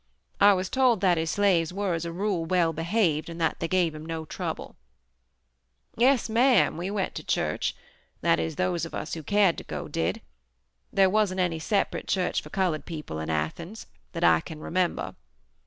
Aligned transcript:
I 0.39 0.53
was 0.53 0.67
told 0.67 0.99
that 1.01 1.19
his 1.19 1.29
slaves 1.29 1.71
were, 1.71 1.93
as 1.93 2.05
a 2.05 2.11
rule, 2.11 2.43
well 2.43 2.73
behaved 2.73 3.29
and 3.29 3.39
that 3.39 3.59
they 3.59 3.67
gave 3.67 3.93
him 3.93 4.03
no 4.03 4.25
trouble. 4.25 4.75
"Yes 5.95 6.27
Mam, 6.27 6.75
we 6.75 6.89
went 6.89 7.13
to 7.13 7.23
church, 7.23 7.75
that 8.21 8.39
is, 8.39 8.55
those 8.55 8.83
of 8.83 8.95
us 8.95 9.13
who 9.13 9.21
cared 9.21 9.59
to 9.59 9.63
go 9.63 9.87
did. 9.87 10.21
There 10.91 11.07
wasn't 11.07 11.39
any 11.39 11.59
separate 11.59 12.07
church 12.07 12.41
for 12.41 12.49
colored 12.49 12.87
people 12.87 13.19
in 13.19 13.29
Athens, 13.29 13.85
that 14.13 14.23
I 14.23 14.39
can 14.41 14.59
remember. 14.59 15.13